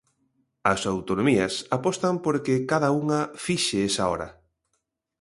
As 0.73 0.81
autonomías 0.93 1.53
apostan 1.77 2.13
porque 2.25 2.53
cada 2.71 2.89
unha 3.01 3.21
fixe 3.45 3.77
esa 3.89 4.03
hora. 4.11 4.29